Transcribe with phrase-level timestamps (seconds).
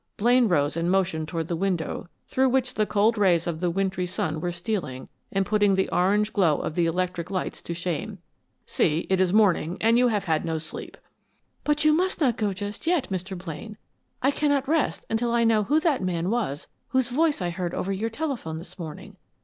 [0.17, 4.07] Blaine rose and motioned toward the window through which the cold rays of the wintry
[4.07, 8.17] sun were stealing and putting the orange glow of the electric lights to shame.
[8.65, 9.05] "See.
[9.11, 10.97] It is morning and you have had no sleep."
[11.63, 13.37] "But you must not go just yet, Mr.
[13.37, 13.77] Blaine!
[14.23, 17.91] I cannot rest until I know who that man was whose voice I heard over
[17.93, 19.17] your telephone this morning.